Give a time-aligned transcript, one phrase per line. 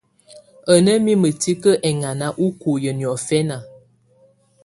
[0.71, 3.57] Á ná mimǝ́ tikǝ́ ɛŋáná úkuiyi niɔ̀fɛna.